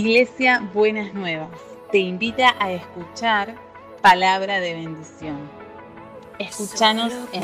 [0.00, 1.50] Iglesia Buenas Nuevas
[1.92, 3.54] te invita a escuchar
[4.00, 5.36] palabra de bendición.
[6.38, 7.42] Escúchanos en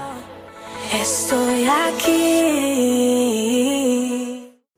[0.94, 3.85] Estoy aquí.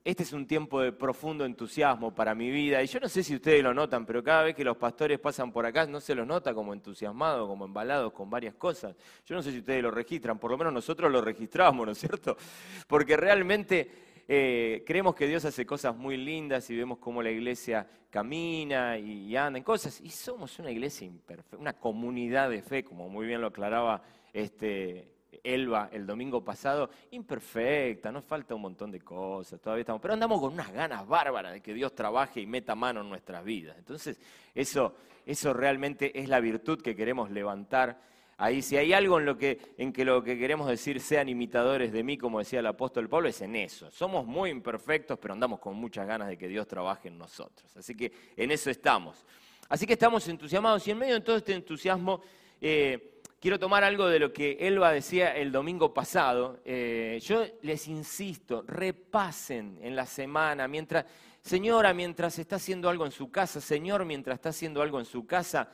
[0.08, 3.34] Este es un tiempo de profundo entusiasmo para mi vida y yo no sé si
[3.34, 6.26] ustedes lo notan, pero cada vez que los pastores pasan por acá no se los
[6.26, 8.96] nota como entusiasmados, como embalados con varias cosas.
[9.26, 11.98] Yo no sé si ustedes lo registran, por lo menos nosotros lo registramos, ¿no es
[11.98, 12.38] cierto?
[12.88, 13.90] Porque realmente
[14.26, 19.26] eh, creemos que Dios hace cosas muy lindas y vemos cómo la iglesia camina y,
[19.26, 20.00] y anda en cosas.
[20.00, 25.17] Y somos una iglesia imperfecta, una comunidad de fe, como muy bien lo aclaraba este,
[25.54, 30.40] Elba el domingo pasado, imperfecta, nos falta un montón de cosas, todavía estamos, pero andamos
[30.40, 33.76] con unas ganas bárbaras de que Dios trabaje y meta mano en nuestras vidas.
[33.78, 34.20] Entonces,
[34.54, 34.94] eso,
[35.24, 37.98] eso realmente es la virtud que queremos levantar
[38.36, 38.60] ahí.
[38.60, 42.02] Si hay algo en, lo que, en que lo que queremos decir sean imitadores de
[42.02, 43.90] mí, como decía el apóstol Pablo, es en eso.
[43.90, 47.74] Somos muy imperfectos, pero andamos con muchas ganas de que Dios trabaje en nosotros.
[47.76, 49.24] Así que en eso estamos.
[49.68, 52.20] Así que estamos entusiasmados y en medio de todo este entusiasmo...
[52.60, 56.60] Eh, quiero tomar algo de lo que Elba decía el domingo pasado.
[56.64, 61.06] Eh, yo les insisto, repasen en la semana, mientras,
[61.40, 65.26] señora, mientras está haciendo algo en su casa, señor, mientras está haciendo algo en su
[65.26, 65.68] casa,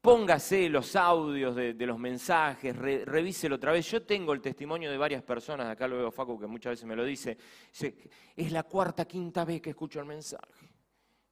[0.00, 3.90] póngase los audios de, los mensajes, revíselo otra vez.
[3.90, 6.96] Yo tengo el testimonio de varias personas, acá lo veo Facu que muchas veces me
[6.96, 7.36] lo dice,
[8.36, 10.67] es la cuarta, quinta vez que escucho el mensaje.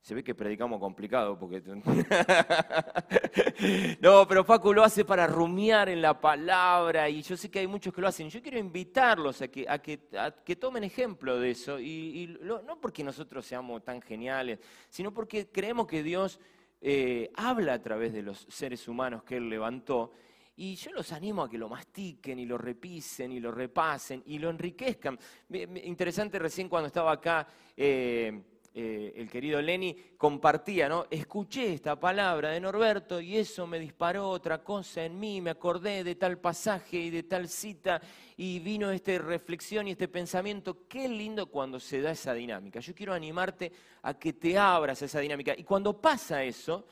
[0.07, 1.61] Se ve que predicamos complicado porque...
[4.01, 7.67] no, pero Facu lo hace para rumiar en la palabra y yo sé que hay
[7.67, 8.31] muchos que lo hacen.
[8.31, 13.45] Yo quiero invitarlos a que, a que, tomen ejemplo de eso y, no porque nosotros
[13.45, 16.39] seamos tan geniales, sino porque creemos que Dios
[16.81, 20.13] eh, habla a través de los seres humanos que Él levantó
[20.55, 24.39] y yo los animo a que lo mastiquen y lo repisen y lo repasen y
[24.39, 25.19] lo enriquezcan.
[25.51, 27.49] Interesante recién cuando estaba acá...
[27.77, 31.07] Eh, eh, el querido Lenny compartía, ¿no?
[31.11, 36.05] Escuché esta palabra de Norberto y eso me disparó otra cosa en mí, me acordé
[36.05, 38.03] de tal pasaje y de tal cita
[38.37, 40.87] y vino esta reflexión y este pensamiento.
[40.87, 42.81] Qué lindo cuando se da esa dinámica.
[42.81, 43.73] Yo quiero animarte
[44.03, 45.55] a que te abras a esa dinámica.
[45.57, 46.87] Y cuando pasa eso,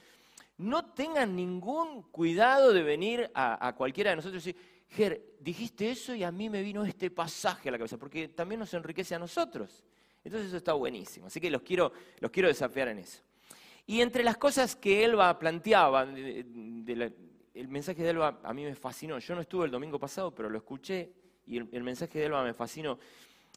[0.56, 5.90] no tengan ningún cuidado de venir a, a cualquiera de nosotros y decir, Ger, dijiste
[5.90, 9.14] eso y a mí me vino este pasaje a la cabeza, porque también nos enriquece
[9.14, 9.84] a nosotros.
[10.24, 11.26] Entonces eso está buenísimo.
[11.26, 13.22] Así que los quiero, los quiero desafiar en eso.
[13.86, 19.18] Y entre las cosas que Elba planteaba, el mensaje de Elba a mí me fascinó.
[19.18, 21.12] Yo no estuve el domingo pasado, pero lo escuché
[21.46, 22.98] y el, mensaje de Elba me fascinó.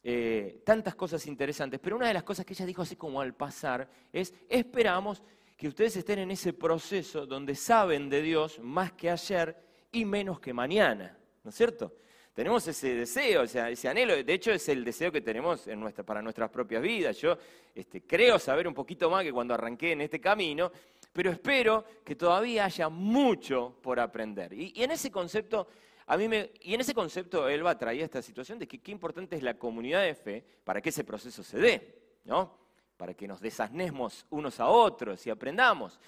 [0.03, 3.33] Eh, tantas cosas interesantes, pero una de las cosas que ella dijo así como al
[3.33, 5.23] pasar es, esperamos
[5.55, 9.57] que ustedes estén en ese proceso donde saben de Dios más que ayer
[9.91, 11.95] y menos que mañana, ¿no es cierto?
[12.37, 14.23] Tenemos ese deseo, ese anhelo.
[14.23, 15.67] De hecho, es el deseo que tenemos
[16.05, 17.17] para nuestras propias vidas.
[17.17, 17.35] Yo
[17.73, 20.71] este, creo saber un poquito más que cuando arranqué en este camino,
[21.11, 24.53] pero espero que todavía haya mucho por aprender.
[24.53, 25.67] Y, en ese concepto,
[26.05, 29.35] a mí me, y en ese concepto, Elba traía esta situación de que qué importante
[29.35, 31.95] es la comunidad de fe para que ese proceso se dé,
[32.25, 32.55] ¿no?
[32.97, 35.99] Para que nos desasnemos unos a otros y aprendamos.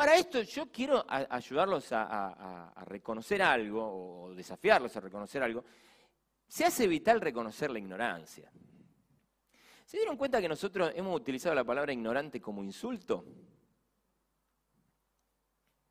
[0.00, 3.82] Para esto yo quiero ayudarlos a, reconocer algo
[4.28, 5.62] o desafiarlos a reconocer algo.
[6.48, 8.50] Se hace vital reconocer la ignorancia.
[9.84, 13.26] ¿Se dieron cuenta que nosotros hemos utilizado la palabra ignorante como insulto?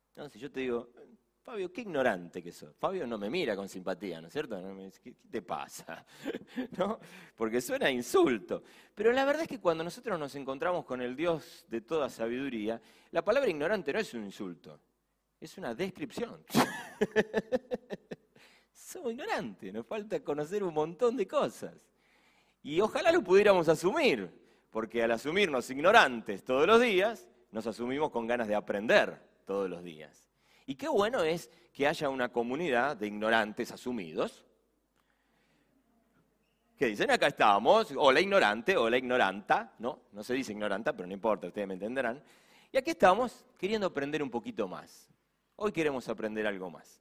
[0.08, 0.88] Entonces yo te digo,
[1.42, 2.74] Fabio, qué ignorante que sos.
[2.76, 4.60] Fabio no me mira con simpatía, ¿no es cierto?
[5.02, 6.04] ¿Qué, te pasa?
[6.78, 7.00] ¿No?
[7.34, 8.62] Porque suena a insulto.
[8.94, 12.80] Pero la verdad es que cuando nosotros nos encontramos con el Dios de toda sabiduría,
[13.10, 14.80] la palabra ignorante no es un insulto,
[15.40, 16.44] es una descripción.
[18.72, 21.88] Somos ignorantes, nos falta conocer un montón de cosas.
[22.62, 24.30] Y ojalá lo pudiéramos asumir,
[24.70, 29.82] porque al asumirnos ignorantes todos los días, nos asumimos con ganas de aprender todos los
[29.82, 30.29] días.
[30.70, 34.44] Y qué bueno es que haya una comunidad de ignorantes asumidos
[36.78, 40.02] que dicen, acá estamos, o la ignorante, o la ignoranta, ¿no?
[40.12, 42.22] No se dice ignoranta, pero no importa, ustedes me entenderán.
[42.70, 45.08] Y aquí estamos queriendo aprender un poquito más.
[45.56, 47.00] Hoy queremos aprender algo más.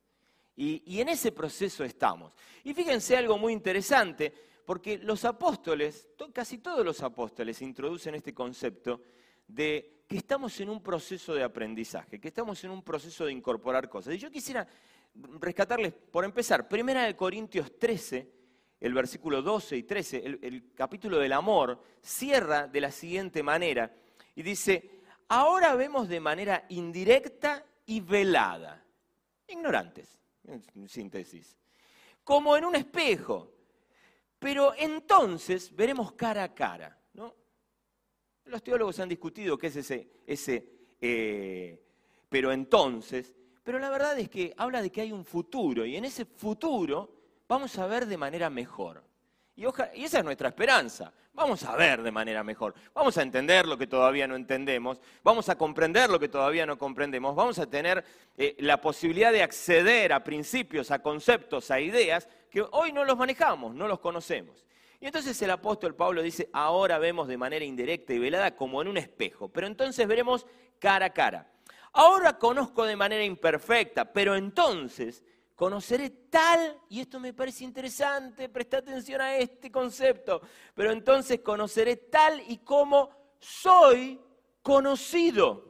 [0.56, 2.34] Y, y, en ese proceso estamos.
[2.64, 4.34] Y fíjense algo muy interesante,
[4.66, 9.04] porque los apóstoles, casi todos los apóstoles introducen este concepto
[9.48, 13.88] de que estamos en un proceso de aprendizaje, que estamos en un proceso de incorporar
[13.88, 14.16] cosas.
[14.16, 14.68] Y yo quisiera
[15.40, 18.30] rescatarles, por empezar, Primera de Corintios 13,
[18.82, 23.94] el versículo 12 y 13, el, el capítulo del amor, cierra de la siguiente manera
[24.36, 28.84] y dice, ahora vemos de manera indirecta y velada,
[29.48, 31.56] ignorantes, en síntesis
[32.30, 33.52] como en un espejo.
[34.38, 36.96] Pero entonces veremos cara a cara.
[38.50, 40.66] Los teólogos han discutido qué es ese, ese
[41.00, 41.80] eh,
[42.30, 43.36] pero entonces.
[43.64, 47.10] Pero la verdad es que habla de que hay un futuro y en ese futuro
[47.48, 49.04] vamos a ver de manera mejor.
[49.56, 51.14] Y, y esa es nuestra esperanza.
[51.34, 52.74] Vamos a ver de manera mejor.
[52.94, 55.00] Vamos a entender lo que todavía no entendemos.
[55.24, 57.36] Vamos a comprender lo que todavía no comprendemos.
[57.36, 58.04] Vamos a tener
[58.36, 63.16] eh, la posibilidad de acceder a principios, a conceptos, a ideas que hoy no los
[63.16, 64.66] manejamos, no los conocemos.
[65.00, 68.90] Y entonces el apóstol Pablo dice, ahora vemos de manera indirecta y velada como en
[68.90, 70.46] un espejo, pero entonces veremos
[70.78, 71.52] cara a cara.
[71.94, 75.24] Ahora conozco de manera imperfecta, pero entonces
[75.56, 80.42] conoceré tal, y esto me parece interesante, presta atención a este concepto,
[80.74, 83.10] pero entonces conoceré tal y como
[83.40, 84.20] soy
[84.62, 85.70] conocido.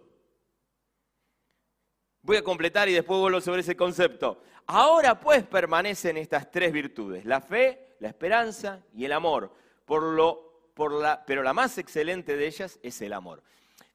[2.22, 4.42] Voy a completar y después vuelvo sobre ese concepto.
[4.66, 9.54] Ahora pues permanecen estas tres virtudes, la fe, la esperanza y el amor,
[9.86, 13.44] por lo, por la, pero la más excelente de ellas es el amor.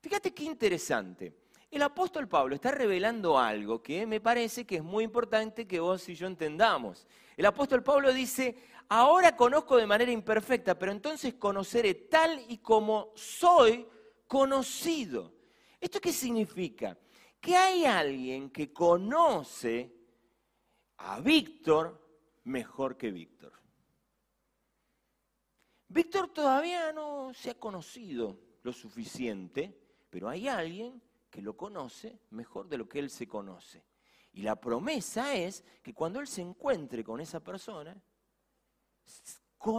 [0.01, 1.35] Fíjate qué interesante
[1.75, 6.09] el apóstol Pablo está revelando algo que me parece que es muy importante que vos
[6.09, 7.05] y yo entendamos.
[7.37, 8.57] El apóstol Pablo dice,
[8.89, 13.89] ahora conozco de manera imperfecta, pero entonces conoceré tal y como soy
[14.29, 15.35] conocido.
[15.81, 16.97] ¿Esto qué significa?
[17.41, 19.93] Que hay alguien que conoce
[20.99, 22.01] a Víctor
[22.45, 23.53] mejor que Víctor.
[25.89, 29.77] Víctor todavía no se ha conocido lo suficiente,
[30.11, 31.01] pero hay alguien
[31.31, 33.85] que lo conoce mejor de lo que él se conoce.
[34.33, 37.97] Y la promesa es que cuando él se encuentre con esa persona,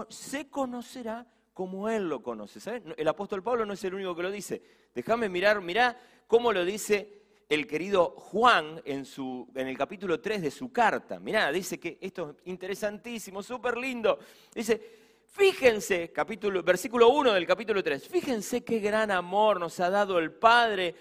[0.09, 2.83] se conocerá como él lo conoce.
[2.97, 4.61] El apóstol Pablo no es el único que lo dice.
[4.93, 10.41] Déjame mirar, mirá cómo lo dice el querido Juan en, su, en el capítulo 3
[10.41, 11.19] de su carta.
[11.19, 14.19] Mirá, dice que esto es interesantísimo, súper lindo.
[14.53, 15.04] Dice,
[15.35, 20.31] fíjense, capítulo, versículo 1 del capítulo 3, fíjense qué gran amor nos ha dado el
[20.31, 20.95] Padre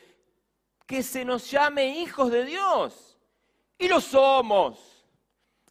[0.87, 3.17] que se nos llame hijos de Dios.
[3.79, 5.07] Y lo somos.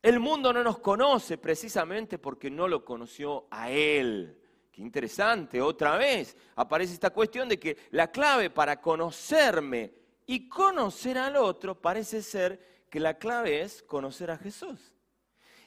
[0.01, 4.39] El mundo no nos conoce precisamente porque no lo conoció a Él.
[4.71, 9.93] Qué interesante, otra vez aparece esta cuestión de que la clave para conocerme
[10.25, 14.92] y conocer al otro parece ser que la clave es conocer a Jesús.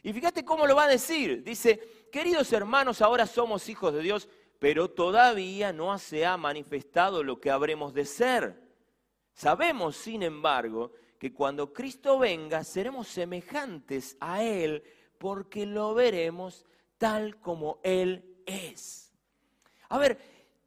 [0.07, 1.43] Y fíjate cómo lo va a decir.
[1.43, 1.81] Dice,
[2.13, 4.29] queridos hermanos, ahora somos hijos de Dios,
[4.61, 8.63] pero todavía no se ha manifestado lo que habremos de ser.
[9.33, 14.85] Sabemos, sin embargo, que cuando Cristo venga seremos semejantes a Él
[15.19, 16.65] porque lo veremos
[16.99, 19.13] tal como Él es.
[19.89, 20.21] A ver,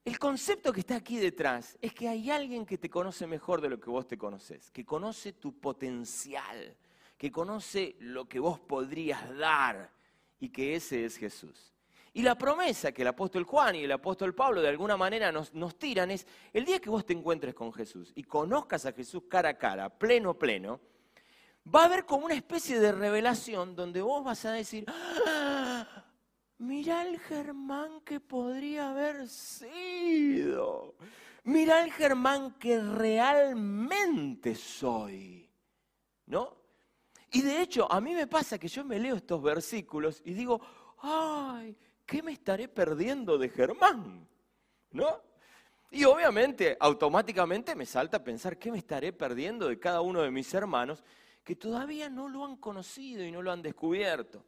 [0.04, 3.70] el concepto que está aquí detrás es que hay alguien que te conoce mejor de
[3.70, 6.76] lo que vos te conoces, que conoce tu potencial,
[7.20, 9.92] que conoce lo que vos podrías dar
[10.40, 11.74] y que ese es Jesús.
[12.14, 15.54] Y la promesa que el apóstol Juan y el apóstol Pablo de alguna manera nos,
[15.54, 19.24] nos, tiran es, el día que vos te encuentres con Jesús y conozcas a Jesús
[19.30, 20.80] cara a cara, pleno, pleno,
[21.76, 26.06] va a haber como una especie de revelación donde vos vas a decir, ¡Ah!
[26.58, 30.96] mirá el Germán que podría haber sido,
[31.44, 35.50] mirá el Germán que realmente soy,
[36.26, 36.59] ¿no?
[37.32, 40.60] Y de hecho, a mí me pasa que yo me leo estos versículos y digo,
[41.02, 44.28] ay, ¿qué me estaré perdiendo de Germán?
[44.92, 45.22] ¿No?
[45.92, 50.32] Y obviamente, automáticamente me salta a pensar, ¿qué me estaré perdiendo de cada uno de
[50.32, 51.04] mis hermanos
[51.44, 54.44] que todavía no lo han conocido y no lo han descubierto?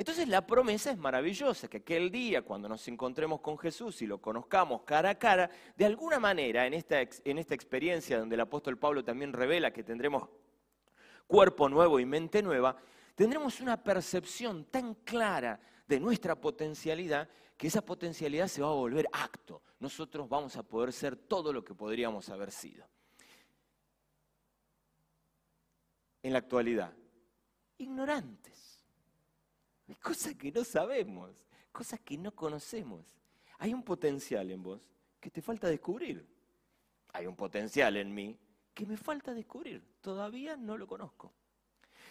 [0.00, 4.18] Entonces la promesa es maravillosa, que aquel día cuando nos encontremos con Jesús y lo
[4.18, 8.78] conozcamos cara a cara, de alguna manera en esta, en esta experiencia donde el apóstol
[8.78, 10.28] Pablo también revela que tendremos
[11.30, 12.76] cuerpo nuevo y mente nueva,
[13.14, 19.08] tendremos una percepción tan clara de nuestra potencialidad, que esa potencialidad se va a volver
[19.12, 19.62] acto.
[19.78, 22.84] Nosotros vamos a poder ser todo lo que podríamos haber sido.
[26.20, 26.92] En la actualidad,
[27.78, 28.84] ignorantes.
[29.88, 31.30] Hay cosas que no sabemos,
[31.70, 33.06] cosas que no conocemos.
[33.58, 34.80] Hay un potencial en vos
[35.20, 36.26] que te falta descubrir.
[37.12, 38.36] Hay un potencial en mí
[38.80, 39.82] que me falta descubrir.
[40.00, 41.34] Todavía no lo conozco.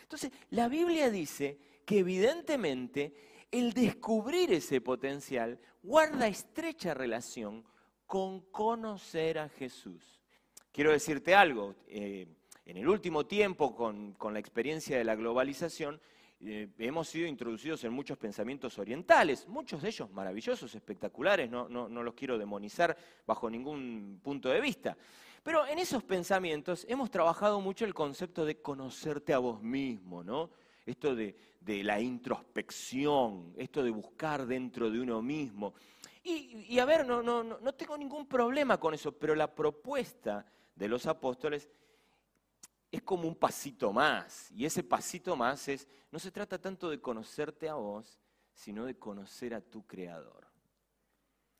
[0.03, 3.11] Entonces, la Biblia dice que evidentemente
[3.49, 7.65] el descubrir ese potencial guarda estrecha relación
[8.05, 10.21] con conocer a Jesús.
[10.71, 12.27] Quiero decirte algo, eh,
[12.65, 15.99] en el último tiempo, con, la experiencia de la globalización,
[16.41, 21.89] eh, hemos sido introducidos en muchos pensamientos orientales, muchos de ellos maravillosos, espectaculares, no, no,
[21.89, 22.95] no los quiero demonizar
[23.25, 24.95] bajo ningún punto de vista.
[25.43, 30.49] Pero en esos pensamientos hemos trabajado mucho el concepto de conocerte a vos mismo, ¿no?
[30.89, 31.35] esto de,
[31.83, 35.73] la introspección, esto de buscar dentro de uno mismo.
[36.23, 40.45] Y, a ver, no, no, no, no tengo ningún problema con eso, pero la propuesta
[40.75, 41.69] de los apóstoles
[42.91, 44.51] es como un pasito más.
[44.51, 48.19] Y ese pasito más es, no se trata tanto de conocerte a vos,
[48.53, 50.48] sino de conocer a tu Creador.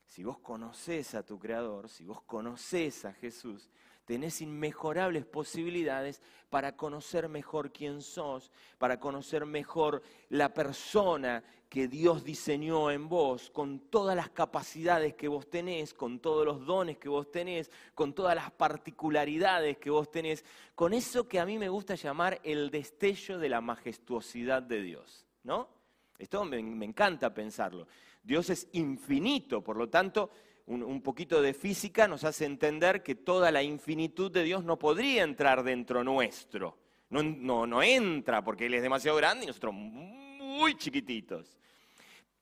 [0.10, 3.70] Si vos conoces a tu Creador, si vos conoces a Jesús,
[4.06, 12.24] tenés inmejorables posibilidades para conocer mejor quién sos, para conocer mejor la persona que Dios
[12.24, 17.08] diseñó en vos, con todas las capacidades que vos tenés, con todos los dones que
[17.08, 21.70] vos tenés, con todas las particularidades que vos tenés, con eso que a mí me
[21.70, 25.70] gusta llamar el destello de la majestuosidad de Dios, ¿no?
[26.18, 27.88] Esto me encanta pensarlo.
[28.30, 30.30] Dios es infinito, por lo tanto,
[30.68, 35.24] un, poquito de física nos hace entender que toda la infinitud de Dios no podría
[35.24, 36.78] entrar dentro nuestro.
[37.10, 41.58] No, no, entra porque Él es demasiado grande y nosotros muy chiquititos.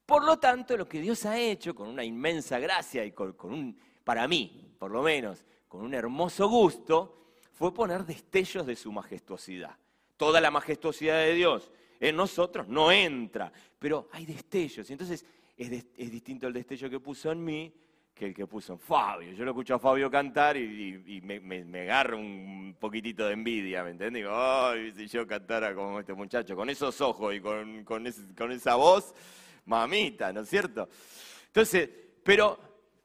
[0.05, 3.79] Por lo tanto, lo que Dios ha hecho con una inmensa gracia y con, un,
[4.03, 9.77] para mí, por lo menos, con un hermoso gusto, fue poner destellos de su majestuosidad.
[10.17, 14.89] Toda la majestuosidad de Dios en nosotros no entra, pero hay destellos.
[14.89, 15.25] Entonces
[15.57, 17.73] es, distinto el destello que puso en mí
[18.13, 19.33] que el que puso Fabio.
[19.33, 24.23] Yo lo escucho a Fabio cantar y, me, agarra un poquitito de envidia, ¿me entiendes?
[24.23, 28.75] Digo, ay, si yo cantara como este muchacho, con esos ojos y con, con esa
[28.75, 29.13] voz,
[29.65, 30.89] mamita, ¿no es cierto?
[31.47, 31.89] Entonces,
[32.23, 32.59] pero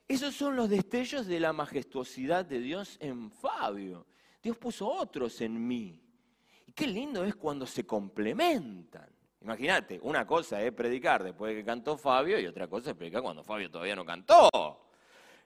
[0.08, 4.06] esos son los destellos de la majestuosidad de Dios en Fabio.
[4.42, 6.02] Dios puso otros en mí.
[6.66, 9.11] Y qué lindo es cuando se complementan.
[9.42, 13.22] Imagínate, una cosa es predicar después de que cantó Fabio y otra cosa es predicar
[13.22, 14.48] cuando Fabio todavía no cantó.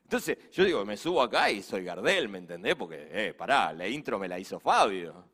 [0.02, 2.76] Entonces, yo digo, me subo acá y soy Gardel, ¿me entendés?
[2.76, 5.24] Porque, eh, pará, la intro me la hizo Fabio.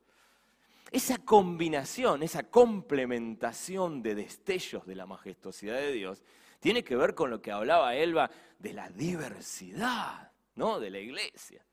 [0.91, 6.23] Esa combinación, esa complementación de destellos de la majestuosidad de Dios,
[6.61, 10.79] tiene que ver con lo que hablaba Elba de la diversidad, ¿no?
[10.79, 11.65] De la iglesia.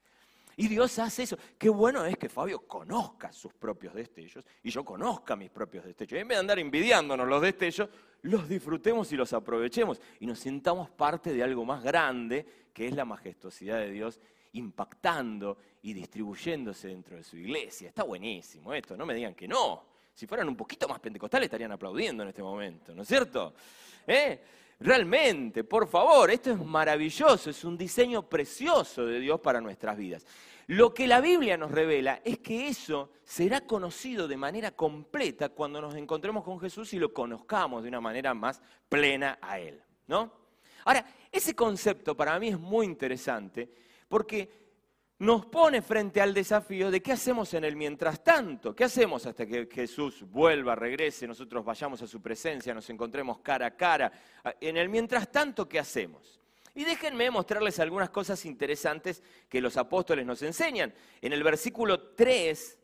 [0.59, 1.37] Y Dios hace eso.
[1.57, 6.19] Qué bueno es que Fabio conozca sus propios destellos y yo conozca mis propios destellos.
[6.19, 7.87] En vez de andar envidiándonos los destellos,
[8.23, 12.93] los disfrutemos y los aprovechemos y nos sintamos parte de algo más grande que es
[12.93, 14.19] la majestuosidad de Dios
[14.51, 17.87] impactando y distribuyéndose dentro de su iglesia.
[17.87, 19.85] Está buenísimo esto, no me digan que no.
[20.13, 23.53] Si fueran un poquito más pentecostales estarían aplaudiendo en este momento, ¿no es cierto?
[24.05, 24.41] ¿Eh?
[24.79, 30.25] Realmente, por favor, esto es maravilloso, es un diseño precioso de Dios para nuestras vidas.
[30.67, 35.81] Lo que la Biblia nos revela es que eso será conocido de manera completa cuando
[35.81, 40.31] nos encontremos con Jesús y lo conozcamos de una manera más plena a Él, ¿no?
[40.86, 43.69] Ahora, ese concepto para mí es muy interesante
[44.07, 44.68] porque
[45.19, 49.45] nos pone frente al desafío de qué hacemos en el mientras tanto, qué hacemos hasta
[49.45, 54.11] que Jesús vuelva, regrese, nosotros vayamos a su presencia, nos encontremos cara a cara.
[54.61, 56.39] En el mientras tanto, ¿qué hacemos?
[56.73, 60.93] Y déjenme mostrarles algunas cosas interesantes que los apóstoles nos enseñan.
[61.21, 62.77] En el versículo 3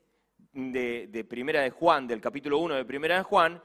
[0.52, 3.64] de, Primera de Juan, del capítulo 1 de Primera de Juan,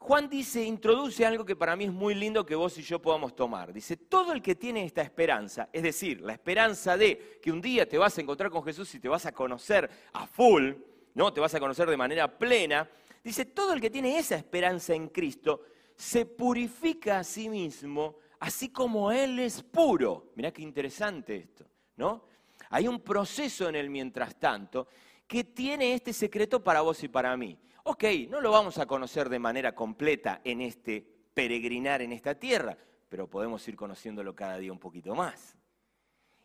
[0.00, 3.36] Juan dice, introduce algo que para mí es muy lindo que vos y yo podamos
[3.36, 3.70] tomar.
[3.70, 7.86] Dice, todo el que tiene esta esperanza, es decir, la esperanza de que un día
[7.86, 10.72] te vas a encontrar con Jesús y te vas a conocer a full,
[11.14, 11.32] ¿no?
[11.34, 12.88] Te vas a conocer de manera plena.
[13.22, 15.60] Dice, todo el que tiene esa esperanza en Cristo
[15.94, 20.32] se purifica a sí mismo, así como Él es puro.
[20.34, 21.66] Mirá qué interesante esto,
[21.96, 22.24] ¿no?
[22.70, 24.88] Hay un proceso en el mientras tanto
[25.26, 27.58] que tiene este secreto para vos y para mí.
[27.84, 31.00] Ok, no lo vamos a conocer de manera completa en este
[31.32, 32.76] peregrinar en esta tierra,
[33.08, 35.56] pero podemos ir conociéndolo cada día un poquito más.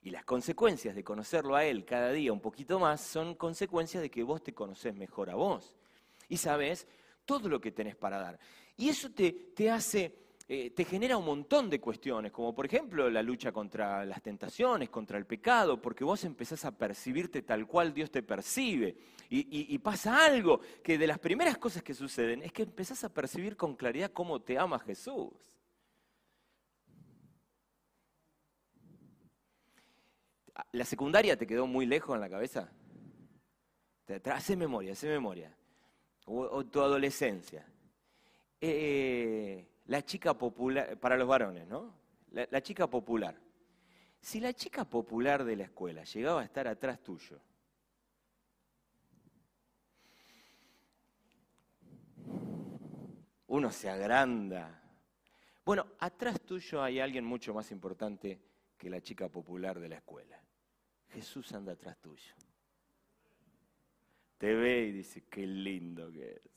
[0.01, 4.11] Y las consecuencias de conocerlo a Él cada día un poquito más son consecuencias de
[4.11, 5.75] que vos te conocés mejor a vos.
[6.29, 6.87] Y sabes
[7.25, 8.39] todo lo que tenés para dar.
[8.77, 13.09] Y eso te, te hace eh, te genera un montón de cuestiones, como por ejemplo
[13.09, 17.95] la lucha contra las tentaciones, contra el pecado, porque vos empezás a percibirte tal cual
[17.95, 18.95] Dios te percibe.
[19.27, 23.57] Y, pasa algo, que de las primeras cosas que suceden es que empezás a percibir
[23.57, 25.33] con claridad cómo te ama Jesús.
[30.71, 32.71] ¿La secundaria te quedó muy lejos en la cabeza?
[34.31, 35.57] Hace memoria, hace memoria.
[36.25, 37.67] O, tu adolescencia.
[38.61, 41.93] Eh, la chica popular, para los varones, ¿no?
[42.31, 43.39] La, chica popular.
[44.19, 47.39] Si la chica popular de la escuela llegaba a estar atrás tuyo,
[53.47, 54.81] uno se agranda.
[55.63, 58.41] Bueno, atrás tuyo hay alguien mucho más importante
[58.77, 60.41] que la chica popular de la escuela.
[61.09, 62.33] Jesús anda atrás tuyo.
[64.37, 66.55] Te ve y dice, qué lindo que es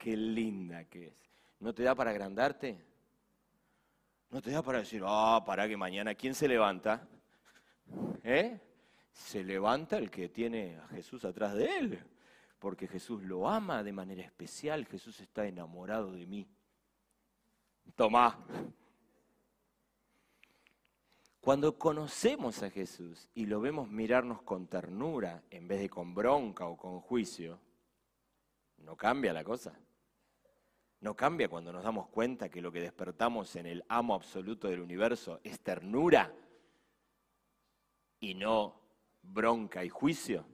[0.00, 1.29] qué linda que es.
[1.60, 2.82] ¿No te da para agrandarte?
[4.30, 7.06] ¿No te da para decir, ah, para que mañana, ¿quién se levanta?
[8.24, 8.58] ¿Eh?
[9.12, 12.04] Se levanta el que tiene a Jesús atrás de él,
[12.58, 16.48] porque Jesús lo ama de manera especial, Jesús está enamorado de mí.
[17.94, 18.38] Tomá.
[21.40, 26.66] Cuando conocemos a Jesús y lo vemos mirarnos con ternura en vez de con bronca
[26.66, 27.58] o con juicio,
[28.78, 29.78] no cambia la cosa.
[31.00, 34.80] No cambia cuando nos damos cuenta que lo que despertamos en el amo absoluto del
[34.80, 36.34] universo es ternura
[38.20, 38.80] y no
[39.22, 40.44] bronca y juicio.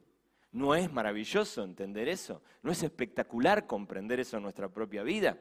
[0.53, 2.43] ¿No es maravilloso entender eso?
[2.63, 5.37] ¿No es espectacular comprender eso en nuestra propia vida?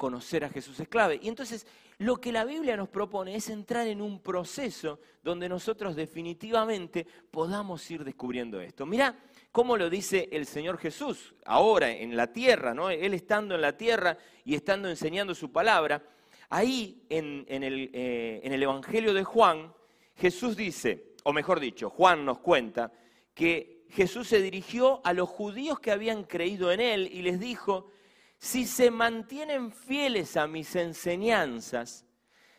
[0.00, 1.20] conocer a Jesús es clave.
[1.22, 1.66] Y entonces
[1.98, 7.88] lo que la Biblia nos propone es entrar en un proceso donde nosotros definitivamente podamos
[7.90, 8.86] ir descubriendo esto.
[8.86, 9.14] Mirá
[9.52, 12.90] cómo lo dice el Señor Jesús ahora en la tierra, ¿no?
[12.90, 16.02] Él estando en la tierra y estando enseñando su palabra.
[16.48, 19.72] Ahí en, el, eh, en el Evangelio de Juan,
[20.16, 22.92] Jesús dice, o mejor dicho, Juan nos cuenta
[23.34, 27.90] que Jesús se dirigió a los judíos que habían creído en él y les dijo,
[28.38, 32.06] si se mantienen fieles a mis enseñanzas,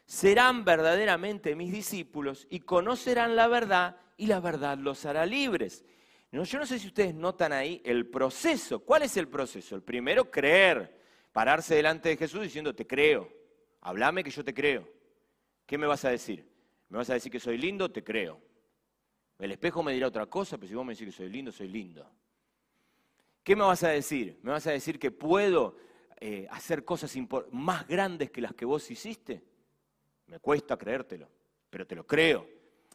[0.05, 5.86] serán verdaderamente mis discípulos y conocerán la verdad y la verdad los hará libres.
[6.31, 8.79] Yo no sé si ustedes notan ahí el proceso.
[8.79, 9.75] ¿Cuál es el proceso?
[9.75, 11.00] El primero, creer.
[11.33, 13.29] Pararse delante de Jesús diciendo, te creo.
[13.81, 14.88] Háblame que yo te creo.
[15.65, 16.47] ¿Qué me vas a decir?
[16.89, 17.91] ¿Me vas a decir que soy lindo?
[17.91, 18.39] Te creo.
[19.39, 21.67] El espejo me dirá otra cosa, pero si vos me decís que soy lindo, soy
[21.67, 22.09] lindo.
[23.43, 24.39] ¿Qué me vas a decir?
[24.43, 25.77] ¿Me vas a decir que puedo
[26.19, 27.13] eh, hacer cosas
[27.51, 29.43] más grandes que las que vos hiciste?
[30.27, 31.27] Me cuesta creértelo,
[31.69, 32.47] pero te lo creo.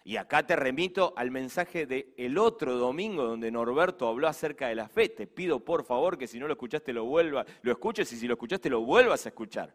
[0.06, 4.88] Y acá te remito al mensaje del otro domingo donde Norberto habló acerca de la
[4.88, 5.08] fe.
[5.08, 8.28] Te pido por favor que si no lo escuchaste lo vuelva, lo escuches y si
[8.28, 9.74] lo escuchaste lo vuelvas a escuchar.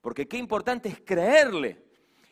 [0.00, 1.80] Porque qué importante es creerle.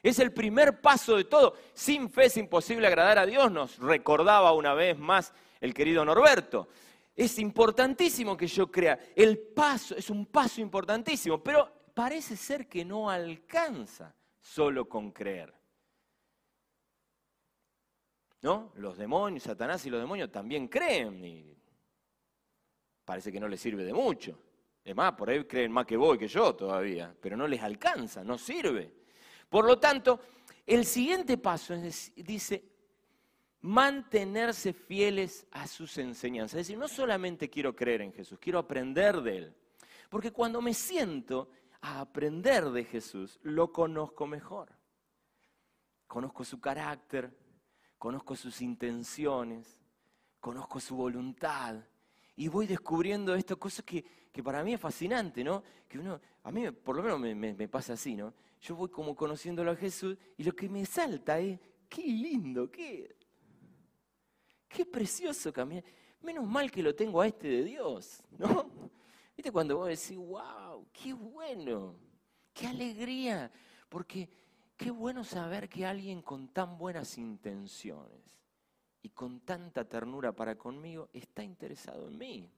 [0.02, 1.54] Es el primer paso de todo.
[1.72, 6.66] Sin fe es imposible agradar a Dios, nos recordaba una vez más el querido Norberto.
[7.14, 8.98] Es importantísimo que yo crea.
[9.14, 15.55] El paso es un paso importantísimo, pero parece ser que no alcanza solo con creer.
[18.46, 18.70] ¿No?
[18.76, 21.58] Los demonios, Satanás y los demonios también creen y
[23.04, 24.38] parece que no les sirve de mucho.
[24.84, 28.22] Es más, por ahí creen más que vos que yo todavía, pero no les alcanza,
[28.22, 28.92] no sirve.
[29.48, 30.20] Por lo tanto,
[30.64, 32.62] el siguiente paso es, dice,
[33.62, 36.60] mantenerse fieles a sus enseñanzas.
[36.60, 39.54] Es decir, no solamente quiero creer en Jesús, quiero aprender de Él.
[40.08, 44.68] Porque cuando me siento a aprender de Jesús, lo conozco mejor.
[46.06, 47.28] Conozco su carácter,
[47.98, 49.80] conozco sus intenciones,
[50.40, 51.76] conozco su voluntad.
[52.36, 54.04] Y voy descubriendo esto, cosas que,
[54.44, 55.62] para mí es fascinante, ¿no?
[55.88, 58.34] Que uno, a mí por lo menos me, me pasa así, ¿no?
[58.60, 63.16] Yo voy como conociéndolo a Jesús y lo que me salta es, qué lindo, qué
[64.68, 65.84] Qué precioso caminar.
[66.20, 68.68] Menos mal que lo tengo a este de Dios, ¿no?
[69.36, 71.94] ¿Viste cuando vos decís, wow, qué bueno,
[72.52, 73.50] qué alegría?
[73.88, 74.28] Porque
[74.76, 78.20] qué bueno saber que alguien con tan buenas intenciones
[79.02, 82.50] y con tanta ternura para conmigo está interesado en mí.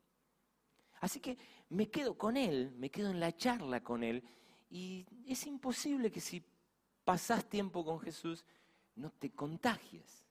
[1.00, 4.22] Así que me quedo con él, me quedo en la charla con él
[4.70, 6.42] y es imposible que si
[7.04, 8.44] pasás tiempo con Jesús
[8.96, 10.24] no te contagies.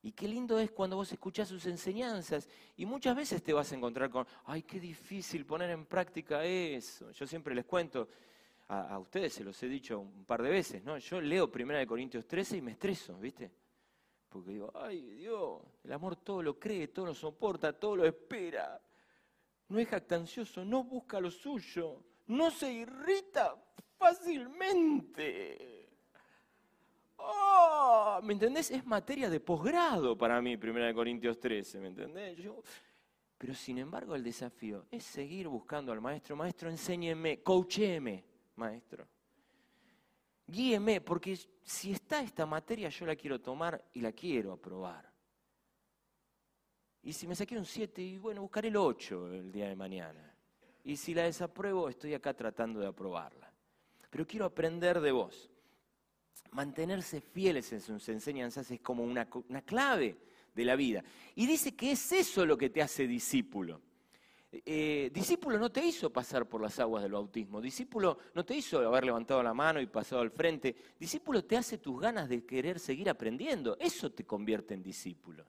[0.00, 3.74] Y qué lindo es cuando vos escuchás sus enseñanzas y muchas veces te vas a
[3.74, 7.10] encontrar con, ay, qué difícil poner en práctica eso.
[7.10, 8.08] Yo siempre les cuento,
[8.68, 10.98] a, ustedes se los he dicho un par de veces, ¿no?
[10.98, 13.50] Yo leo 1 Corintios 13 y me estreso, ¿viste?
[14.28, 18.80] Porque digo, ay Dios, el amor todo lo cree, todo lo soporta, todo lo espera.
[19.68, 23.56] No es jactancioso, no busca lo suyo, no se irrita
[23.96, 25.88] fácilmente.
[27.16, 28.70] Oh, ¿me entendés?
[28.70, 32.38] Es materia de posgrado para mí, 1 Corintios 13, ¿me entendés?
[33.38, 36.34] pero sin embargo el desafío es seguir buscando al maestro.
[36.34, 38.24] Maestro, enséñeme, coachéme,
[38.58, 39.06] maestro.
[40.46, 45.10] Guíeme, porque si está esta materia yo la quiero tomar y la quiero aprobar.
[47.02, 50.34] Y si me saqué un 7, y bueno, buscaré el 8 el día de mañana.
[50.84, 53.52] Y si la desapruebo, estoy acá tratando de aprobarla.
[54.10, 55.50] Pero quiero aprender de vos
[56.52, 59.28] mantenerse fieles en sus enseñanzas es como una,
[59.64, 60.16] clave
[60.54, 61.04] de la vida.
[61.34, 63.80] Y dice que es eso lo que te hace discípulo.
[64.50, 68.78] Eh, discípulo no te hizo pasar por las aguas del bautismo, discípulo no te hizo
[68.78, 72.78] haber levantado la mano y pasado al frente, discípulo te hace tus ganas de querer
[72.78, 75.44] seguir aprendiendo, eso te convierte en discípulo.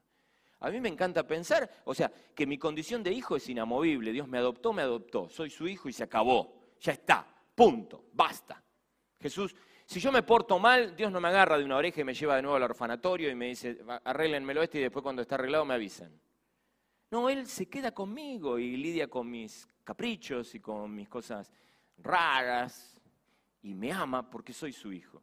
[0.62, 4.12] A mí me encanta pensar, o sea, que mi condición de hijo es inamovible.
[4.12, 5.30] Dios me adoptó, me adoptó.
[5.30, 6.74] Soy su hijo y se acabó.
[6.82, 7.26] Ya está.
[7.56, 8.04] Punto.
[8.12, 8.62] Basta.
[9.22, 12.14] Jesús, si yo me porto mal, Dios no me agarra de una oreja y me
[12.14, 15.64] lleva de nuevo al orfanatorio y me dice, arréglenmelo este y después cuando está arreglado
[15.64, 16.12] me avisan.
[17.12, 21.52] No, Él se queda conmigo y lidia con mis caprichos y con mis cosas
[21.98, 23.02] raras
[23.62, 25.22] y me ama porque soy su hijo.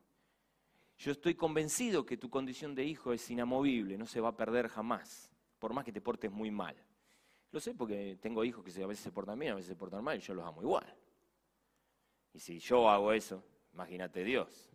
[0.99, 4.69] Yo estoy convencido que tu condición de hijo es inamovible, no se va a perder
[4.69, 6.75] jamás, por más que te portes muy mal.
[7.53, 10.03] Lo sé porque tengo hijos que a veces se portan bien, a veces se portan
[10.03, 10.87] mal y yo los amo igual.
[12.33, 14.71] Y si yo hago eso, imagínate Dios.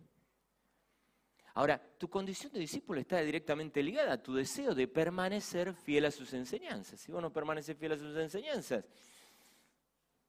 [1.54, 6.10] Ahora, tu condición de discípulo está directamente ligada a tu deseo de permanecer fiel a
[6.10, 7.00] sus enseñanzas.
[7.00, 8.84] Si vos no permaneces fiel a sus enseñanzas,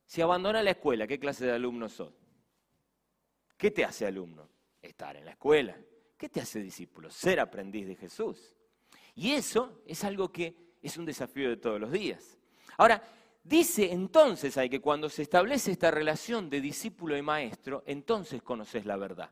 [0.06, 2.14] si abandonas la escuela, ¿qué clase de alumno sos?
[3.58, 4.50] ¿Qué te hace alumno?
[4.84, 5.76] estar en la escuela.
[6.18, 7.10] ¿Qué te hace discípulo?
[7.10, 8.56] Ser aprendiz de Jesús.
[9.16, 12.38] Y eso es algo que es un desafío de todos los días.
[12.78, 13.02] Ahora,
[13.44, 18.86] dice entonces hay que cuando se establece esta relación de discípulo y maestro, entonces conoces
[18.86, 19.32] la verdad.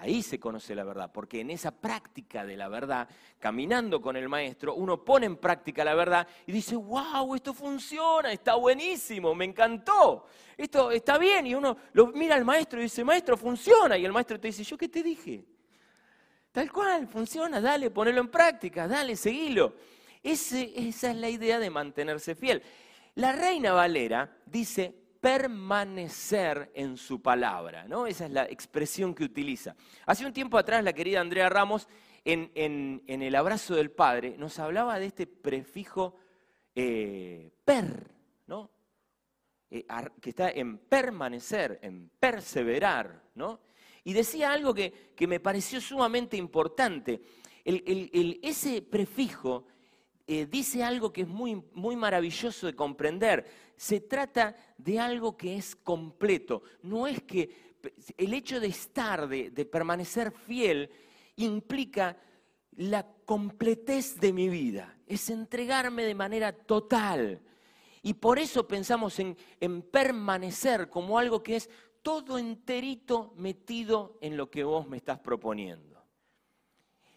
[0.00, 3.06] Ahí se conoce la verdad, porque en esa práctica de la verdad,
[3.38, 8.32] caminando con el maestro, uno pone en práctica la verdad y dice, wow, esto funciona,
[8.32, 10.24] está buenísimo, me encantó,
[10.56, 11.46] esto está bien.
[11.48, 13.98] Y uno lo mira al maestro y dice, maestro, funciona.
[13.98, 15.44] Y el maestro te dice, ¿yo qué te dije?
[16.50, 19.74] Tal cual, funciona, dale, ponelo en práctica, dale, seguilo.
[20.22, 20.62] esa
[21.10, 22.62] es la idea de mantenerse fiel.
[23.16, 28.06] La reina Valera dice, permanecer en su palabra, ¿no?
[28.06, 29.76] Esa es la expresión que utiliza.
[30.06, 31.88] Hace un tiempo atrás la querida Andrea Ramos,
[32.24, 36.16] en, el abrazo del Padre, nos hablaba de este prefijo
[36.74, 38.10] eh, per,
[38.46, 38.70] ¿no?
[39.70, 39.86] Eh,
[40.20, 43.60] que está en permanecer, en perseverar, ¿no?
[44.04, 47.20] Y decía algo que, me pareció sumamente importante.
[47.64, 49.66] ese prefijo
[50.26, 53.44] eh, dice algo que es muy, muy maravilloso de comprender.
[53.80, 56.62] Se trata de algo que es completo.
[56.82, 57.78] No es que
[58.18, 60.90] el hecho de estar, de, de permanecer fiel,
[61.36, 62.14] implica
[62.72, 64.98] la completez de mi vida.
[65.06, 67.40] Es entregarme de manera total.
[68.02, 71.70] Y por eso pensamos en, en, permanecer como algo que es
[72.02, 75.89] todo enterito metido en lo que vos me estás proponiendo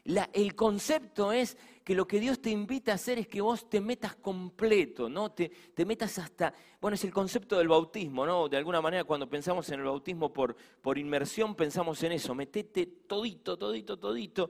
[0.06, 3.80] el concepto es que lo que Dios te invita a hacer es que vos te
[3.80, 5.32] metas completo, ¿no?
[5.32, 5.52] Te,
[5.86, 8.50] metas hasta, bueno, es el concepto del bautismo, ¿no?
[8.50, 12.86] De alguna manera cuando pensamos en el bautismo por, por inmersión pensamos en eso, metete
[12.86, 14.50] todito, todito, todito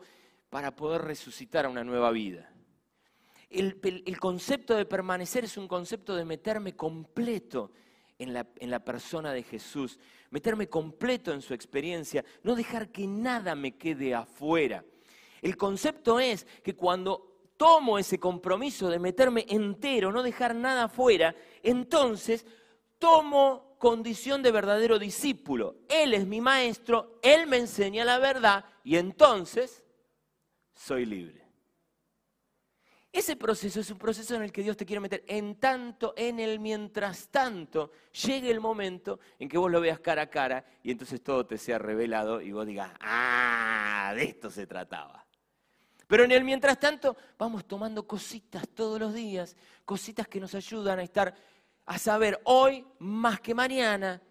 [0.49, 2.51] para poder resucitar a una nueva vida.
[3.49, 7.71] El, el, concepto de permanecer es un concepto de meterme completo
[8.17, 9.99] en la, en la persona de Jesús,
[10.31, 14.83] meterme completo en su experiencia, no dejar que nada me quede afuera.
[15.43, 21.35] El concepto es que cuando tomo ese compromiso de meterme entero, no dejar nada afuera,
[21.61, 22.45] entonces
[22.97, 25.75] tomo condición de verdadero discípulo.
[25.89, 29.83] Él es mi maestro, Él me enseña la verdad y entonces
[30.73, 31.43] soy libre.
[33.11, 36.39] Ese proceso es un proceso en el que Dios te quiere meter en tanto, en
[36.39, 37.91] el mientras tanto,
[38.25, 41.57] llegue el momento en que vos lo veas cara a cara y entonces todo te
[41.57, 45.22] sea revelado y vos digas, ah, de esto se trataba.
[46.07, 50.99] Pero en el mientras tanto vamos tomando cositas todos los días, cositas que nos ayudan
[50.99, 51.33] a estar,
[51.85, 54.21] a saber hoy más que mañana,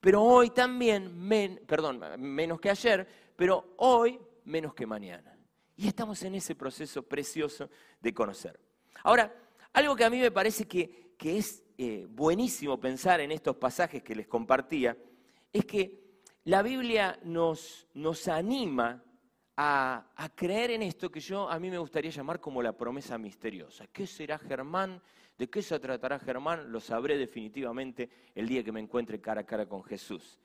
[0.00, 5.36] pero hoy también, perdón, menos que ayer, pero hoy menos que mañana.
[5.76, 7.68] Y estamos en ese proceso precioso
[8.00, 8.58] de conocer.
[9.02, 9.34] Ahora,
[9.72, 14.14] algo que a mí me parece que, es eh, buenísimo pensar en estos pasajes que
[14.14, 14.96] les compartía,
[15.52, 16.06] es que
[16.44, 19.02] la Biblia nos, nos anima
[19.56, 23.86] a, creer en esto que yo a mí me gustaría llamar como la promesa misteriosa.
[23.86, 25.00] ¿Qué será Germán?
[25.38, 26.70] ¿De qué se tratará Germán?
[26.70, 30.38] Lo sabré definitivamente el día que me encuentre cara a cara con Jesús.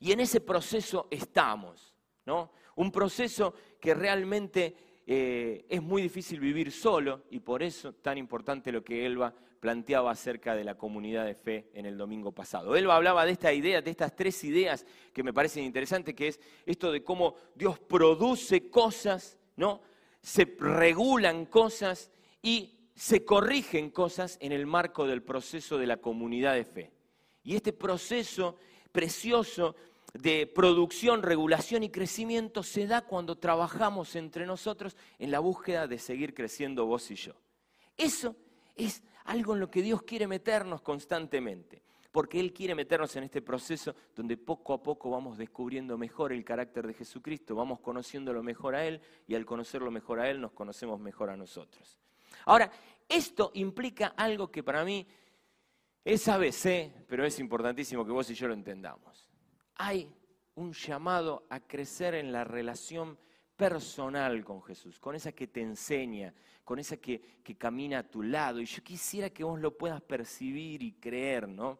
[0.00, 1.94] Y en ese proceso estamos,
[2.26, 2.52] ¿no?
[2.76, 8.72] Un proceso que realmente eh, es muy difícil vivir solo y por eso tan importante
[8.72, 12.76] lo que Elba planteaba acerca de la comunidad de fe en el domingo pasado.
[12.76, 16.40] Él hablaba de esta idea, de estas tres ideas que me parecen interesantes, que es
[16.66, 19.80] esto de cómo Dios produce cosas, ¿no?
[20.20, 22.10] Se regulan cosas
[22.42, 26.92] y se corrigen cosas en el marco del proceso de la comunidad de fe.
[27.42, 28.58] Y este proceso
[28.92, 29.76] precioso
[30.12, 35.98] de producción, regulación y crecimiento se da cuando trabajamos entre nosotros en la búsqueda de
[35.98, 37.32] seguir creciendo vos y yo.
[37.96, 38.36] Eso
[38.76, 41.82] es algo en lo que Dios quiere meternos constantemente,
[42.12, 46.44] porque Él quiere meternos en este proceso donde poco a poco vamos descubriendo mejor el
[46.44, 50.52] carácter de Jesucristo, vamos conociéndolo mejor a Él y al conocerlo mejor a Él nos
[50.52, 51.98] conocemos mejor a nosotros.
[52.46, 52.70] Ahora,
[53.08, 55.06] esto implica algo que para mí
[56.04, 59.30] es ABC, pero es importantísimo que vos y yo lo entendamos.
[59.76, 60.14] Hay
[60.56, 63.18] un llamado a crecer en la relación
[63.56, 68.22] personal con Jesús, con esa que te enseña, con esa que, que, camina a tu
[68.22, 68.60] lado.
[68.60, 71.78] Y yo quisiera que vos lo puedas percibir y creer, ¿no?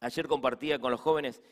[0.00, 1.42] Ayer compartía con los jóvenes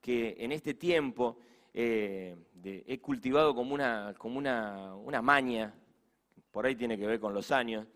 [0.00, 1.38] que en este tiempo
[1.74, 5.74] eh, he cultivado como, una, como una, una maña,
[6.50, 7.86] por ahí tiene que ver con los años,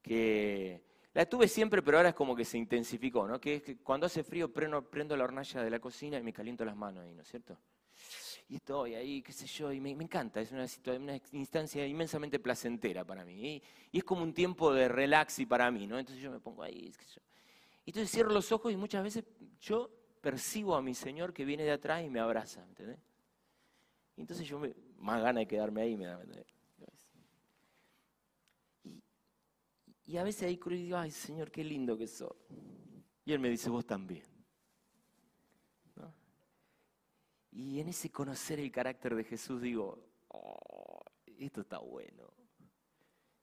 [0.00, 3.40] que la tuve siempre, pero ahora es como que se intensificó, ¿no?
[3.40, 6.32] Que es que cuando hace frío prendo, prendo la hornalla de la cocina y me
[6.32, 7.58] caliento las manos ahí, ¿no es cierto?
[8.48, 13.04] Y estoy ahí, qué sé yo, y me, encanta, es una, una, instancia inmensamente placentera
[13.04, 13.62] para mí.
[13.92, 15.98] Y, es como un tiempo de relax y para mí, ¿no?
[15.98, 17.22] Entonces yo me pongo ahí, qué sé yo.
[17.84, 19.24] Y entonces cierro los ojos y muchas veces
[19.60, 22.98] yo percibo a mi Señor que viene de atrás y me abraza, ¿entendés?
[24.16, 26.20] Y entonces yo me, más gana de quedarme ahí me da,
[28.84, 29.02] Y,
[30.04, 32.36] y a veces ahí creo y digo, ay Señor, qué lindo que sos.
[33.24, 34.35] Y Él me dice, vos también.
[37.56, 41.00] Y en ese conocer el carácter de Jesús digo, oh,
[41.38, 42.30] esto está bueno.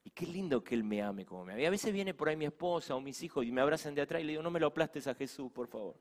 [0.03, 1.61] Y qué lindo que Él me ame como me ama.
[1.63, 4.03] Y a veces viene por ahí mi esposa o mis hijos y me abrazan de
[4.03, 5.95] atrás y le digo, no me lo aplastes a Jesús, por favor.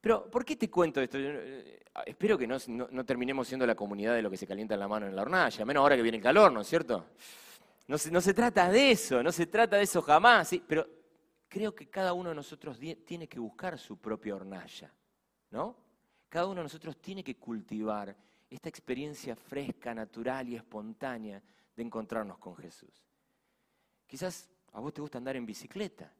[0.00, 1.18] Pero, ¿por qué te cuento esto?
[1.18, 4.86] Eh, espero que no, terminemos siendo la comunidad de lo que se calienta en la
[4.86, 7.04] mano en la hornalla, menos ahora que viene el calor, ¿no es cierto?
[7.88, 10.62] No se, no se trata de eso, no se trata de eso jamás, ¿sí?
[10.64, 10.86] pero
[11.48, 14.92] creo que cada uno de nosotros tiene que buscar su propia hornalla,
[15.50, 15.76] ¿no?
[16.28, 18.16] Cada uno de nosotros tiene que cultivar
[18.50, 21.42] esta experiencia fresca, natural y espontánea
[21.74, 23.04] de encontrarnos con Jesús.
[24.06, 26.12] Quizás a vos te gusta andar en bicicleta,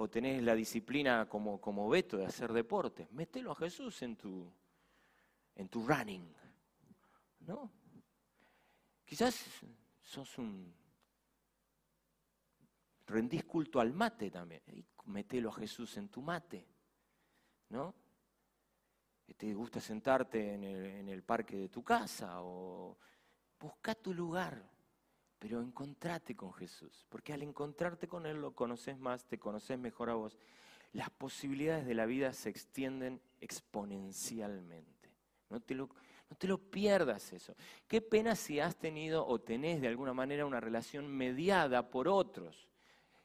[0.00, 4.48] o tenés la disciplina como, como Beto de hacer deporte, mételo a Jesús en tu,
[5.56, 6.32] en tu running,
[7.40, 7.72] ¿no?
[9.04, 9.44] Quizás
[10.00, 10.72] sos un
[13.08, 14.62] rendís culto al mate también.
[14.68, 16.66] Y metelo a Jesús en tu mate.
[17.70, 17.94] ¿No?
[19.36, 22.42] ¿Te gusta sentarte en el, parque de tu casa?
[22.42, 22.96] O
[23.60, 24.62] busca tu lugar,
[25.38, 27.04] pero encontrate con Jesús.
[27.08, 30.38] Porque al encontrarte con Él lo conoces más, te conoces mejor a vos.
[30.92, 35.12] Las posibilidades de la vida se extienden exponencialmente.
[35.50, 35.90] No te lo,
[36.30, 37.54] no te lo pierdas eso.
[37.86, 42.67] Qué pena si has tenido o tenés de alguna manera una relación mediada por otros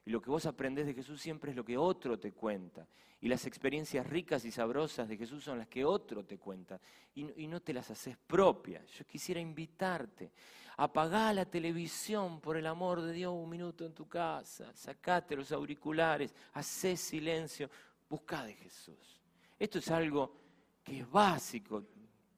[0.06, 2.86] y lo que vos aprendés de Jesús siempre es lo que otro te cuenta.
[3.22, 6.80] Y las experiencias ricas y sabrosas de Jesús son las que otro te cuenta.
[7.16, 8.86] Y, no te las haces propias.
[8.90, 10.32] Yo quisiera invitarte.
[10.76, 14.74] Apagá la televisión por el amor de Dios un minuto en tu casa.
[14.74, 16.36] Sacate los auriculares.
[16.52, 17.70] Hacé silencio.
[18.10, 19.22] Busca de Jesús.
[19.58, 20.36] Esto es algo
[20.84, 21.82] que es básico.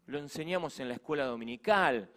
[0.06, 2.08] Lo enseñamos en la escuela dominical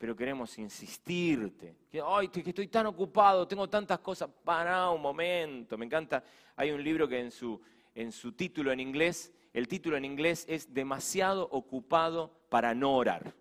[0.00, 1.76] pero queremos insistirte.
[1.90, 4.30] Que, Ay, que estoy tan ocupado, tengo tantas cosas.
[4.42, 6.24] Para un momento, me encanta.
[6.56, 7.60] Hay un libro que en su,
[7.94, 13.34] en su título en inglés, el título en inglés es Demasiado ocupado para no orar.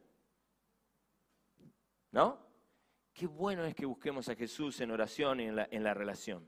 [2.12, 2.38] ¿No?
[3.14, 6.46] Qué bueno es que busquemos a Jesús en oración y en la, en la relación.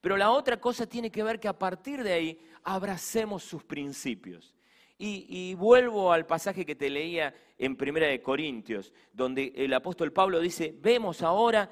[0.00, 4.52] Pero la otra cosa tiene que ver que a partir de ahí abracemos sus principios.
[4.96, 10.40] Y, vuelvo al pasaje que te leía en Primera de Corintios, donde el apóstol Pablo
[10.40, 11.70] dice, vemos ahora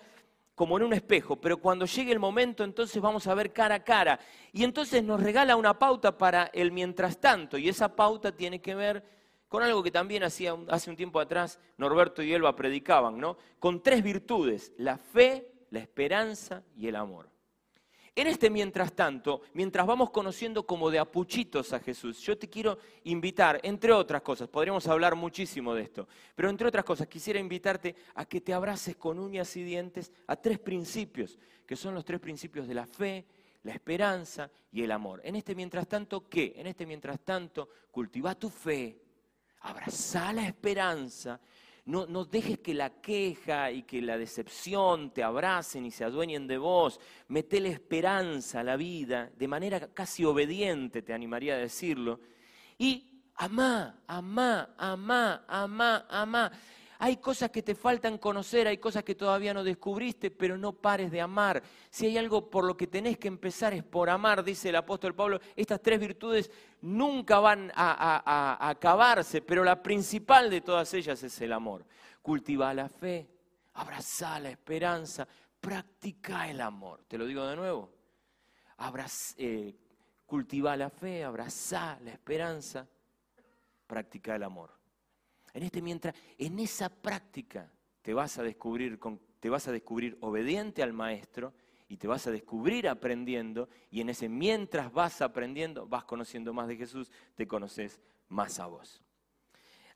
[0.54, 3.84] como en un espejo, pero cuando llegue el momento entonces vamos a ver cara a
[3.84, 4.18] cara.
[4.52, 8.74] Y entonces nos regala una pauta para el mientras tanto, y esa pauta tiene que
[8.74, 9.04] ver
[9.48, 13.36] con algo que también hacía hace un tiempo atrás Norberto y Elba predicaban, ¿no?
[13.58, 17.31] Con tres virtudes, la fe, la esperanza y el amor.
[18.14, 22.76] En este mientras tanto, mientras vamos conociendo como de apuchitos a Jesús, yo te quiero
[23.04, 27.96] invitar, entre otras cosas, podríamos hablar muchísimo de esto, pero entre otras cosas quisiera invitarte
[28.14, 32.20] a que te abraces con uñas y dientes a tres principios, que son los tres
[32.20, 33.24] principios de la fe,
[33.62, 35.22] la esperanza y el amor.
[35.24, 36.52] En este mientras tanto, ¿qué?
[36.56, 39.00] En este mientras tanto, cultiva tu fe,
[39.60, 41.40] abraza la esperanza
[41.84, 46.58] no, dejes que la queja y que la decepción te abracen y se adueñen de
[46.58, 47.00] vos.
[47.28, 52.20] Metele esperanza a la vida, de manera casi obediente, te animaría a decirlo.
[52.78, 56.52] Y amá, amá, amá, amá, amá.
[57.04, 61.10] Hay cosas que te faltan conocer, hay cosas que todavía no descubriste, pero no pares
[61.10, 61.60] de amar.
[61.90, 65.12] Si hay algo por lo que tenés que empezar es por amar, dice el apóstol
[65.12, 65.40] Pablo.
[65.56, 66.48] Estas tres virtudes
[66.80, 71.84] nunca van a, acabarse, pero la principal de todas ellas es el amor.
[72.22, 73.28] Cultiva la fe,
[73.74, 75.26] abraza la esperanza,
[75.60, 77.02] practica el amor.
[77.08, 77.90] Te lo digo de nuevo.
[79.38, 79.74] Eh,
[80.24, 82.86] cultiva la fe, abraza la esperanza,
[83.88, 84.81] practica el amor.
[85.54, 88.98] En este mientras, en esa práctica te vas a descubrir,
[89.40, 91.52] te vas a descubrir obediente al maestro
[91.88, 96.68] y te vas a descubrir aprendiendo y en ese mientras vas aprendiendo, vas conociendo más
[96.68, 99.02] de Jesús, te conoces más a vos.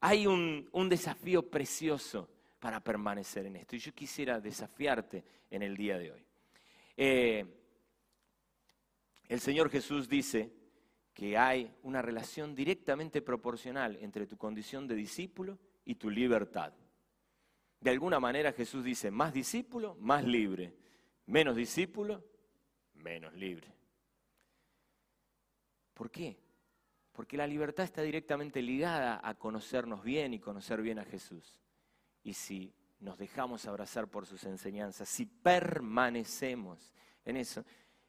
[0.00, 2.28] Hay un, un desafío precioso
[2.60, 6.26] para permanecer en esto y yo quisiera desafiarte en el día de hoy.
[6.96, 7.44] Eh,
[9.28, 10.50] el Señor Jesús dice
[11.16, 16.74] que hay una relación directamente proporcional entre tu condición de discípulo y tu libertad.
[17.80, 20.74] De alguna manera Jesús dice, más discípulo, más libre.
[21.24, 22.22] Menos discípulo,
[22.96, 23.66] menos libre.
[25.94, 26.36] ¿Por qué?
[27.12, 31.58] Porque la libertad está directamente ligada a conocernos bien y conocer bien a Jesús.
[32.24, 36.92] Y si nos dejamos abrazar por sus enseñanzas, si permanecemos
[37.24, 37.64] en eso,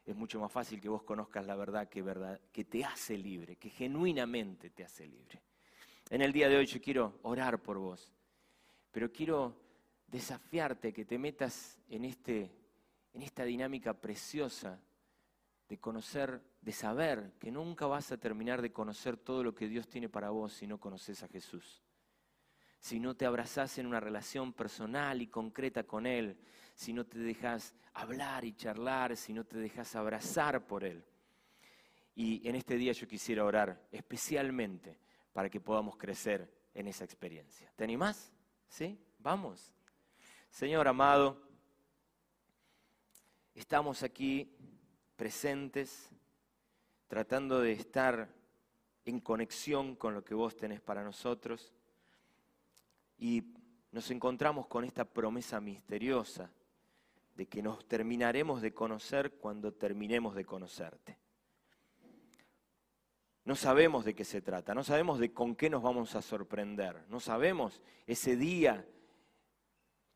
[0.07, 3.57] es mucho más fácil que vos conozcas la verdad que, verdad que te hace libre,
[3.57, 5.41] que genuinamente te hace libre.
[6.09, 8.13] En el día de hoy quiero orar por vos,
[8.89, 9.59] pero quiero
[10.07, 12.49] desafiarte que te metas en, este,
[13.11, 14.79] en esta dinámica preciosa
[15.67, 19.89] de conocer, de saber que nunca vas a terminar de conocer todo lo que Dios
[19.89, 21.83] tiene para vos si no conoces a Jesús.
[22.79, 26.37] Si no te abrazás en una relación personal y concreta con Él,
[26.75, 31.03] si no te dejas hablar y charlar, si no te dejas abrazar por Él.
[32.15, 34.99] Y en este día yo quisiera orar especialmente
[35.33, 37.71] para que podamos crecer en esa experiencia.
[37.75, 38.31] ¿Te animás?
[38.67, 38.99] ¿Sí?
[39.19, 39.73] Vamos.
[40.49, 41.41] Señor amado,
[43.53, 44.55] estamos aquí
[45.15, 46.09] presentes,
[47.07, 48.29] tratando de estar
[49.05, 51.73] en conexión con lo que vos tenés para nosotros.
[53.17, 53.43] Y
[53.91, 56.51] nos encontramos con esta promesa misteriosa
[57.35, 61.17] de que nos terminaremos de conocer cuando terminemos de conocerte.
[63.45, 67.05] No sabemos de qué se trata, no sabemos de con qué nos vamos a sorprender,
[67.07, 68.85] no sabemos ese día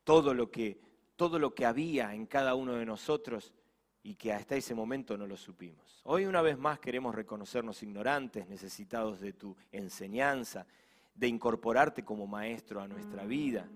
[0.04, 0.80] todo lo que,
[1.16, 3.54] todo lo que había en cada uno de nosotros
[4.02, 6.02] y que hasta ese momento no lo supimos.
[6.04, 10.66] Hoy una vez más queremos reconocernos ignorantes, necesitados de tu enseñanza,
[11.14, 13.68] de incorporarte como maestro a nuestra vida.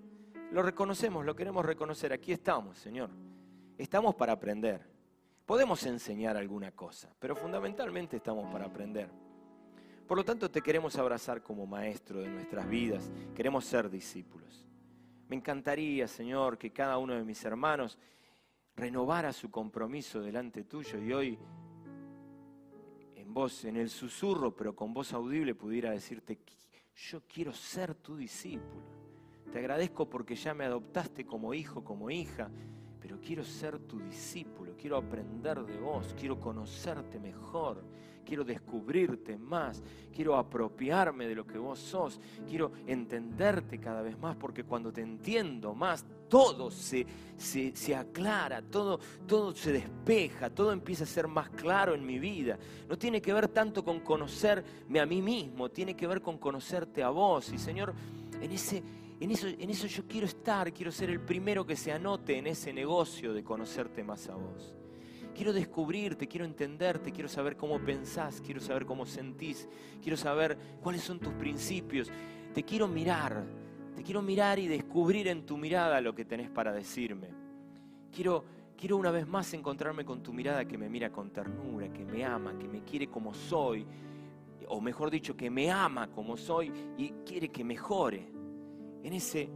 [0.51, 2.13] Lo reconocemos, lo queremos reconocer.
[2.13, 3.09] Aquí estamos, Señor.
[3.77, 4.81] Estamos para aprender.
[5.45, 9.09] Podemos enseñar alguna cosa, pero fundamentalmente estamos para aprender.
[10.07, 13.11] Por lo tanto, te queremos abrazar como maestro de nuestras vidas.
[13.35, 14.65] Queremos ser discípulos.
[15.27, 17.97] Me encantaría, Señor, que cada uno de mis hermanos
[18.75, 21.39] renovara su compromiso delante tuyo y hoy
[23.15, 26.39] en voz, en el susurro, pero con voz audible, pudiera decirte,
[26.97, 28.83] yo quiero ser tu discípulo.
[29.51, 32.49] Te agradezco porque ya me adoptaste como hijo, como hija,
[33.07, 37.81] pero quiero ser tu discípulo, quiero aprender de vos, quiero conocerte mejor,
[38.25, 39.81] quiero descubrirte más,
[40.13, 44.99] quiero apropiarme de lo que vos sos, quiero entenderte cada vez más, porque cuando te
[44.99, 51.29] entiendo más, todo se, se, se, aclara, todo, todo se despeja, todo empieza a ser
[51.29, 52.59] más claro en mi vida.
[52.89, 57.03] No tiene que ver tanto con conocerme a mí mismo, tiene que ver con conocerte
[57.03, 57.53] a vos.
[57.53, 57.93] Y Señor,
[58.41, 58.83] en ese,
[59.19, 62.47] en eso, en eso yo quiero estar, quiero ser el primero que se anote en
[62.47, 64.75] ese negocio de conocerte más a vos.
[65.33, 69.67] Quiero descubrirte, quiero entenderte, quiero saber cómo pensás, quiero saber cómo sentís,
[70.01, 72.11] quiero saber cuáles son tus principios.
[72.53, 73.43] Te quiero mirar,
[73.95, 77.29] te quiero mirar y descubrir en tu mirada lo que tenés para decirme.
[78.11, 82.05] Quiero, quiero una vez más encontrarme con tu mirada que me mira con ternura, que
[82.05, 83.85] me ama, que me quiere como soy,
[84.67, 88.36] o mejor dicho, que me ama como soy y quiere que mejore.
[89.03, 89.49] En ese,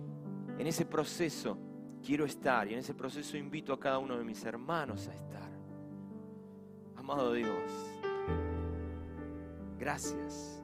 [0.58, 1.58] en ese proceso
[2.06, 5.50] quiero estar y en ese proceso invito a cada uno de mis hermanos a estar.
[6.96, 7.72] Amado Dios,
[9.78, 10.64] gracias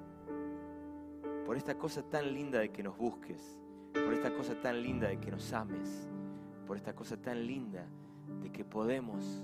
[1.45, 3.57] por esta cosa tan linda de que nos busques,
[3.93, 6.09] por esta cosa tan linda de que nos ames,
[6.65, 7.87] por esta cosa tan linda
[8.41, 9.43] de que podemos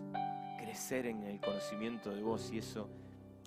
[0.58, 2.90] crecer en el conocimiento de vos y eso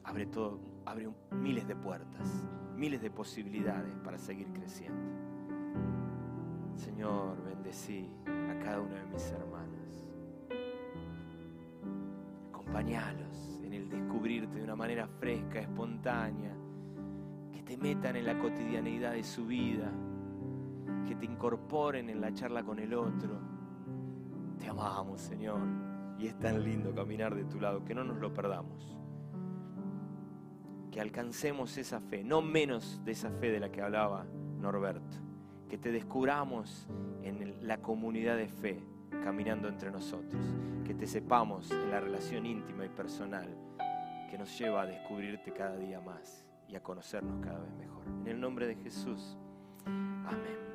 [0.05, 2.29] abre todo, abre miles de puertas,
[2.75, 5.25] miles de posibilidades para seguir creciendo.
[6.77, 10.06] Señor, bendecí a cada uno de mis hermanos.
[12.50, 16.54] Acompañalos en el descubrirte de una manera fresca, espontánea,
[17.50, 19.90] que te metan en la cotidianeidad de su vida,
[21.06, 23.40] que te incorporen en la charla con el otro.
[24.58, 25.60] Te amamos, Señor,
[26.18, 28.96] y es tan lindo caminar de tu lado, que no nos lo perdamos.
[30.90, 34.27] Que alcancemos esa fe, no menos de esa fe de la que hablaba
[34.58, 35.25] Norberto
[35.69, 36.87] que te descubramos
[37.23, 38.83] en la comunidad de fe
[39.23, 40.42] caminando entre nosotros,
[40.85, 43.48] que te sepamos en la relación íntima y personal
[44.31, 48.04] que nos lleva a descubrirte cada día más y a conocernos cada vez mejor.
[48.23, 49.37] En el nombre de Jesús.
[49.85, 50.65] Amén.